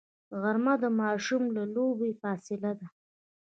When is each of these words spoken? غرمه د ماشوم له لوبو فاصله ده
غرمه 0.41 0.73
د 0.83 0.85
ماشوم 0.99 1.43
له 1.55 1.63
لوبو 1.73 2.07
فاصله 2.21 2.71
ده 2.79 2.87